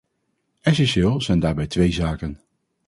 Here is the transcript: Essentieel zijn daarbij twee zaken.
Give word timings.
Essentieel 0.61 1.21
zijn 1.21 1.39
daarbij 1.39 1.67
twee 1.67 1.91
zaken. 1.91 2.39